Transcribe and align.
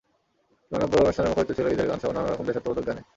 কেননা 0.71 0.87
পুরো 0.91 1.01
অনুষ্ঠান 1.03 1.25
মুখরিত 1.27 1.51
ছিল 1.57 1.65
ঈদের 1.73 1.89
গানসহ 1.89 2.09
নানা 2.11 2.29
রকম 2.29 2.45
দেশাত্মবোধক 2.47 2.85
গানে। 2.87 3.01